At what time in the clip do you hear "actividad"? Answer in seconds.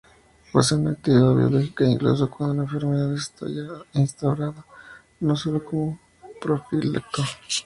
0.89-1.35